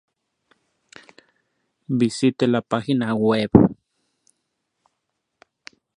Visite 1.87 2.47
la 2.47 2.63
página 2.63 3.13
web 3.13 3.51